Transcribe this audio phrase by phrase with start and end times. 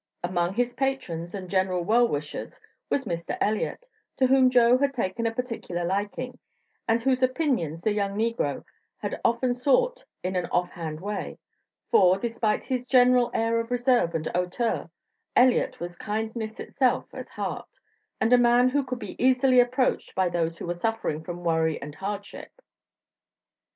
[0.23, 2.59] Among his patrons and general well wishers
[2.89, 3.37] was Mr.
[3.39, 6.39] Elliott, to whom Joe had taken a particular liking,
[6.87, 8.63] and whose opinions the young negro
[8.97, 11.37] had often sought in an off hand way;
[11.91, 14.89] for, despite his general air of reserve and hauteur,
[15.35, 17.77] Elliott was kindness itself at heart,
[18.19, 21.79] and a man who could be easily approached by those who were suffering from worry
[21.79, 22.49] and hardship.